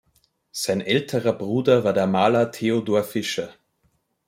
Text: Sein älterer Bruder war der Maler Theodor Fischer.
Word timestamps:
Sein 0.49 0.81
älterer 0.81 1.31
Bruder 1.33 1.83
war 1.83 1.93
der 1.93 2.07
Maler 2.07 2.49
Theodor 2.49 3.03
Fischer. 3.03 3.53